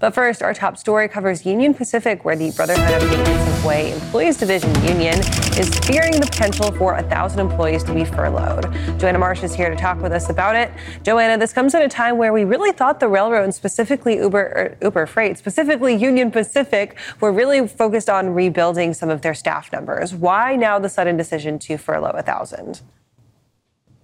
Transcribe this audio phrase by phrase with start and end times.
[0.00, 3.92] But first, our top story covers Union Pacific, where the Brotherhood of Maintenance of Way
[3.92, 5.18] Employees Division Union
[5.58, 8.72] is fearing the potential for a thousand employees to be furloughed.
[9.00, 10.70] Joanna Marsh is here to talk with us about it.
[11.02, 14.76] Joanna, this comes at a time where we really thought the railroad, specifically Uber, er,
[14.82, 20.14] Uber Freight, specifically Union Pacific, were really focused on rebuilding some of their staff numbers.
[20.14, 22.82] Why now the sudden decision to furlough a thousand?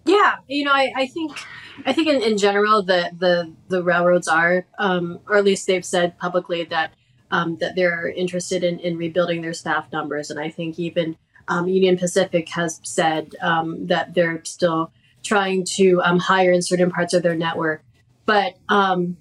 [0.05, 1.39] Yeah, you know, I, I think
[1.87, 5.84] I think in, in general the the the railroads are, um, or at least they've
[5.84, 6.93] said publicly that
[7.30, 11.16] um, that they're interested in, in rebuilding their staff numbers, and I think even
[11.48, 14.92] um, Union Pacific has said um, that they're still
[15.23, 17.83] trying to um, hire in certain parts of their network,
[18.27, 19.16] but um,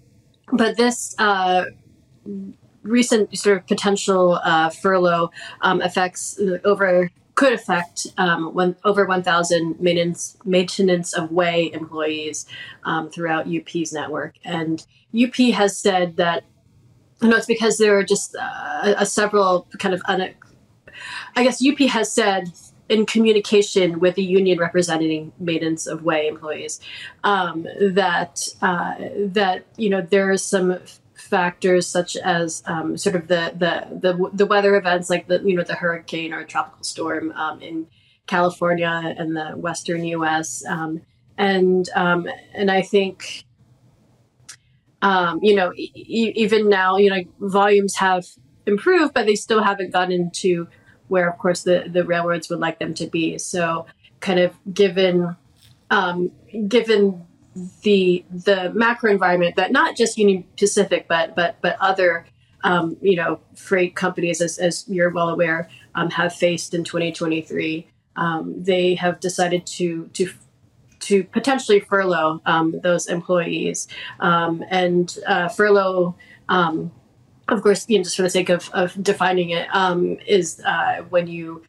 [0.51, 1.15] but this.
[1.17, 1.65] Uh,
[2.83, 5.31] recent sort of potential uh, furlough
[5.61, 12.45] affects over could affect um, one, over 1,000 maintenance, maintenance of way employees
[12.83, 14.35] um, throughout UP's network.
[14.43, 16.43] And UP has said that,
[17.21, 20.33] you know, it's because there are just uh, a, several kind of, un-
[21.35, 22.51] I guess UP has said
[22.89, 26.79] in communication with the union representing maintenance of way employees
[27.23, 30.77] um, that uh, that you know there is some
[31.23, 35.55] factors such as um, sort of the, the, the the weather events like the you
[35.55, 37.87] know the hurricane or tropical storm um, in
[38.27, 40.63] California and the western U.S.
[40.67, 41.01] Um,
[41.37, 43.45] and um, and I think
[45.01, 45.91] um, you know e-
[46.35, 48.25] even now you know volumes have
[48.65, 50.67] improved, but they still haven't gotten to
[51.07, 53.37] where of course the the railroads would like them to be.
[53.37, 53.85] So
[54.19, 55.35] kind of given
[55.89, 56.31] um,
[56.67, 57.25] given
[57.83, 62.25] the the macro environment that not just Union Pacific but but but other
[62.63, 67.87] um, you know freight companies as, as you're well aware um, have faced in 2023
[68.15, 70.29] um, they have decided to to
[71.01, 73.89] to potentially furlough um, those employees.
[74.21, 76.15] Um, and uh, furlough
[76.47, 76.91] um,
[77.49, 79.67] of course you know, just for the sake of, of defining it
[80.25, 81.63] is uh, when you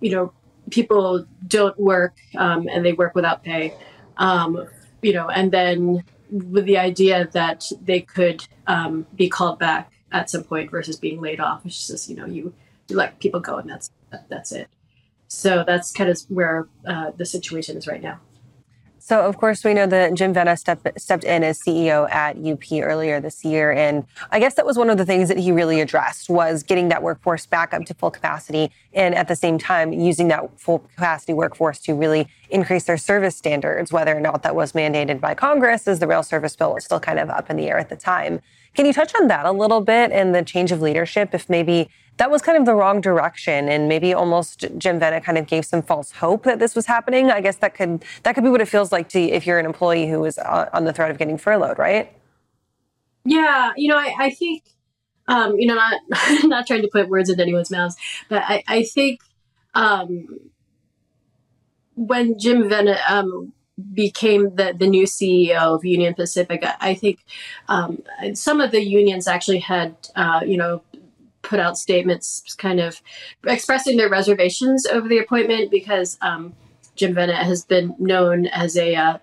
[0.00, 0.32] you know
[0.70, 3.72] people don't work and they work without pay
[4.16, 4.66] um,
[5.02, 10.30] you know, and then with the idea that they could um, be called back at
[10.30, 11.64] some point versus being laid off.
[11.64, 12.54] It's just you know you
[12.88, 13.90] you let people go and that's
[14.28, 14.68] that's it.
[15.28, 18.20] So that's kind of where uh, the situation is right now.
[19.08, 22.64] So, of course, we know that Jim Vena step, stepped in as CEO at UP
[22.82, 25.80] earlier this year, and I guess that was one of the things that he really
[25.80, 29.92] addressed was getting that workforce back up to full capacity, and at the same time
[29.92, 33.92] using that full capacity workforce to really increase their service standards.
[33.92, 36.98] Whether or not that was mandated by Congress, as the rail service bill was still
[36.98, 38.40] kind of up in the air at the time.
[38.74, 41.32] Can you touch on that a little bit and the change of leadership?
[41.32, 41.88] If maybe
[42.18, 45.64] that was kind of the wrong direction and maybe almost Jim Vena kind of gave
[45.64, 47.30] some false hope that this was happening.
[47.30, 49.66] I guess that could that could be what it feels like to if you're an
[49.66, 52.12] employee who is on the threat of getting furloughed, right?
[53.24, 54.62] Yeah, you know, I, I think
[55.28, 56.00] um, you know, not
[56.44, 57.96] not trying to put words in anyone's mouths,
[58.28, 59.20] but I, I think
[59.74, 60.38] um,
[61.94, 63.52] when Jim Vena um,
[63.92, 67.20] became the, the new CEO of Union Pacific, I, I think
[67.68, 68.02] um,
[68.34, 70.82] some of the unions actually had, uh, you know,
[71.46, 73.00] put out statements kind of
[73.46, 76.54] expressing their reservations over the appointment because um,
[76.96, 79.18] Jim Vena has been known as a uh,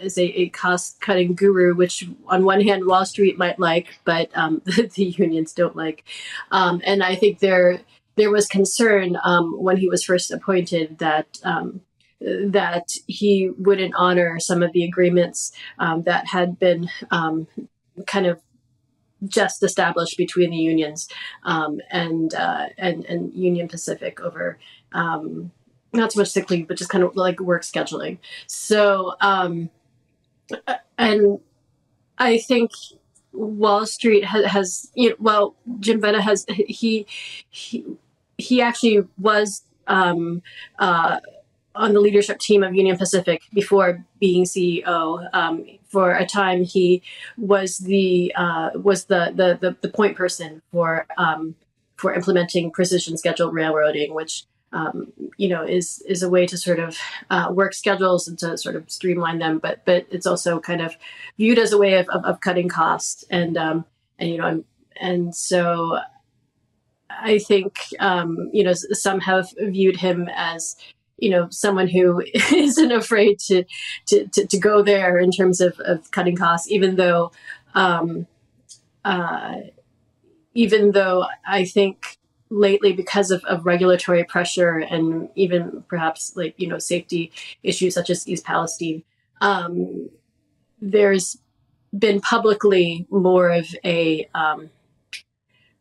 [0.00, 4.30] as a, a cost cutting guru, which on one hand Wall Street might like, but
[4.34, 6.04] um, the, the, unions don't like.
[6.50, 7.80] Um, and I think there
[8.16, 11.82] there was concern um, when he was first appointed that um,
[12.20, 16.88] that he wouldn't honor some of the agreements um, that had been
[18.06, 18.40] kind of
[19.26, 21.08] just established between the unions
[21.44, 24.58] um, and, uh, and and Union Pacific over
[24.92, 25.50] um,
[25.92, 28.18] not so much sick leave, but just kind of like work scheduling.
[28.46, 29.70] So um,
[30.98, 31.40] and
[32.18, 32.70] I think
[33.32, 37.06] Wall Street has, has you know, well Jim Vena has he
[37.50, 37.84] he
[38.38, 40.42] he actually was um,
[40.78, 41.20] uh,
[41.74, 45.28] on the leadership team of Union Pacific before being CEO.
[45.32, 47.02] Um, for a time, he
[47.36, 51.54] was the uh, was the, the, the the point person for um,
[51.96, 56.80] for implementing precision scheduled railroading, which um, you know is is a way to sort
[56.80, 56.98] of
[57.30, 60.96] uh, work schedules and to sort of streamline them, but but it's also kind of
[61.36, 63.24] viewed as a way of, of, of cutting costs.
[63.30, 63.84] And um,
[64.18, 64.64] and you know
[64.96, 65.98] and so
[67.10, 70.76] I think um, you know some have viewed him as
[71.22, 72.20] you know someone who
[72.52, 73.64] isn't afraid to,
[74.06, 77.30] to to, to go there in terms of, of cutting costs even though
[77.74, 78.26] um,
[79.04, 79.54] uh,
[80.54, 82.18] even though I think
[82.50, 87.32] lately because of, of regulatory pressure and even perhaps like you know safety
[87.62, 89.02] issues such as East Palestine
[89.40, 90.10] um,
[90.80, 91.38] there's
[91.96, 94.70] been publicly more of a um,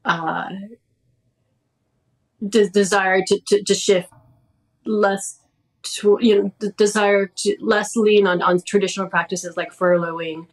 [0.05, 0.49] uh,
[2.47, 4.11] de- desire to, to, to shift
[4.85, 5.39] less
[5.83, 10.47] to, you know the desire to less lean on, on traditional practices like furloughing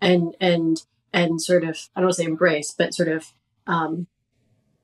[0.00, 0.82] and and
[1.12, 3.32] and sort of I don't want to say embrace but sort of
[3.66, 4.06] um,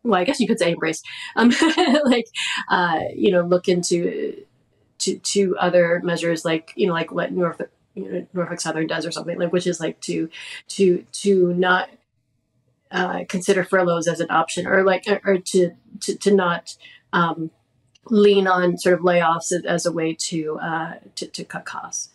[0.02, 1.02] well I guess you could say embrace
[1.36, 1.52] um,
[2.04, 2.26] like
[2.70, 4.44] uh, you know look into
[5.00, 9.04] to to other measures like you know like what Norfolk you know, Norfolk Southern does
[9.04, 10.30] or something like which is like to
[10.68, 11.90] to to not
[12.90, 16.76] uh, consider furloughs as an option or like or, to, to to not
[17.12, 17.50] um,
[18.06, 22.10] lean on sort of layoffs as a way to uh, to, to cut costs.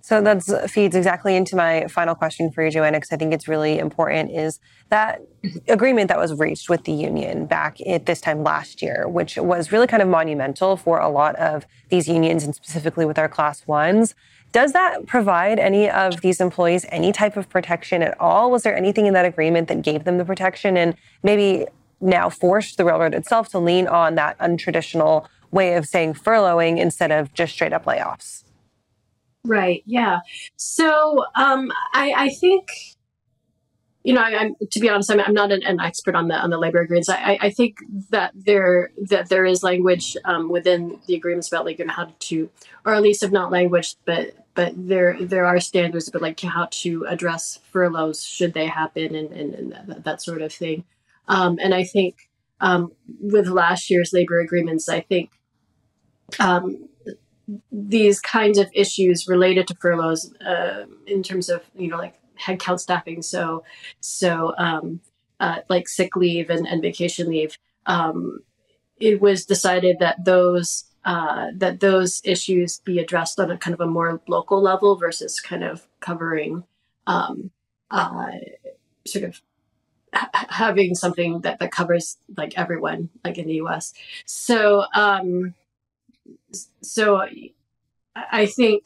[0.00, 3.48] So that feeds exactly into my final question for you, Joanna, because I think it's
[3.48, 4.32] really important.
[4.32, 4.60] Is
[4.90, 5.22] that
[5.66, 9.72] agreement that was reached with the union back at this time last year, which was
[9.72, 13.66] really kind of monumental for a lot of these unions, and specifically with our class
[13.66, 14.14] ones.
[14.52, 18.50] Does that provide any of these employees any type of protection at all?
[18.50, 21.66] Was there anything in that agreement that gave them the protection, and maybe
[22.00, 27.10] now forced the railroad itself to lean on that untraditional way of saying furloughing instead
[27.10, 28.44] of just straight up layoffs?
[29.44, 29.82] Right.
[29.86, 30.20] Yeah.
[30.56, 32.68] So um, I, I think
[34.04, 36.34] you know, I, am to be honest, I'm, I'm not an, an, expert on the
[36.34, 37.08] on the labor agreements.
[37.08, 37.78] I, I think
[38.10, 42.12] that there that there is language um, within the agreements about like you know, how
[42.18, 42.50] to,
[42.84, 46.68] or at least if not language, but but there there are standards about like how
[46.70, 50.84] to address furloughs should they happen and and, and that, that, sort of thing.
[51.28, 52.28] Um, and I think
[52.60, 55.30] um, with last year's labor agreements, I think
[56.38, 56.88] um,
[57.70, 62.80] these kinds of issues related to furloughs uh, in terms of you know like headcount
[62.80, 63.62] staffing so
[64.00, 65.00] so um,
[65.40, 68.38] uh, like sick leave and, and vacation leave um,
[68.98, 73.80] it was decided that those uh, that those issues be addressed on a kind of
[73.80, 76.64] a more local level versus kind of covering
[77.06, 77.50] um,
[77.90, 78.30] uh,
[79.06, 79.42] sort of
[80.32, 83.92] having something that, that covers like everyone like in the us
[84.24, 85.54] so um,
[86.80, 87.26] so
[88.14, 88.84] I think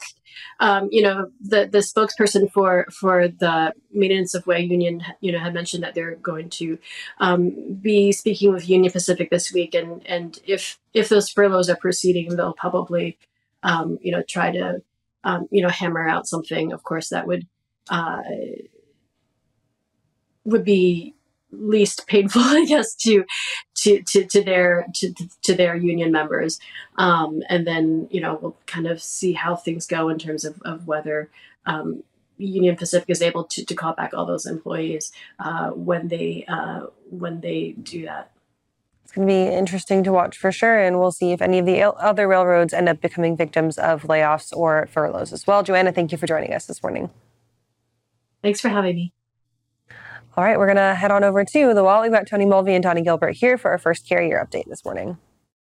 [0.59, 5.39] um, you know the the spokesperson for for the maintenance of way union you know
[5.39, 6.79] had mentioned that they're going to
[7.19, 11.75] um, be speaking with Union Pacific this week and and if if those furloughs are
[11.75, 13.17] proceeding they'll probably
[13.63, 14.81] um, you know try to
[15.23, 16.71] um, you know hammer out something.
[16.73, 17.47] Of course that would
[17.89, 18.21] uh,
[20.45, 21.15] would be
[21.51, 23.25] least painful, I guess, to
[23.75, 25.13] to to, to their to,
[25.43, 26.59] to their union members.
[26.97, 30.61] Um, and then you know we'll kind of see how things go in terms of,
[30.63, 31.29] of whether
[31.65, 32.03] um,
[32.37, 36.87] Union Pacific is able to, to call back all those employees uh, when they uh,
[37.09, 38.31] when they do that.
[39.03, 41.65] It's going to be interesting to watch for sure, and we'll see if any of
[41.65, 45.63] the other railroads end up becoming victims of layoffs or furloughs as well.
[45.63, 47.09] Joanna, thank you for joining us this morning.
[48.43, 49.13] Thanks for having me.
[50.39, 52.01] All right, we're going to head on over to the wall.
[52.01, 55.17] We've got Tony Mulvey and Donnie Gilbert here for our first carrier update this morning.